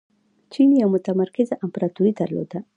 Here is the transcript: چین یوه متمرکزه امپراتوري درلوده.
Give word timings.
چین 0.53 0.69
یوه 0.81 0.91
متمرکزه 0.95 1.55
امپراتوري 1.65 2.11
درلوده. 2.19 2.57